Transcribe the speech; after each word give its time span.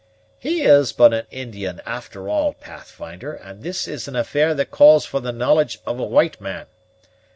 "He 0.39 0.63
is 0.63 0.93
but 0.93 1.13
an 1.13 1.27
Indian, 1.29 1.79
after 1.85 2.27
all, 2.27 2.53
Pathfinder; 2.53 3.35
and 3.35 3.61
this 3.61 3.87
is 3.87 4.07
an 4.07 4.15
affair 4.15 4.55
that 4.55 4.71
calls 4.71 5.05
for 5.05 5.19
the 5.19 5.31
knowledge 5.31 5.77
of 5.85 5.99
a 5.99 6.03
white 6.03 6.41
man. 6.41 6.65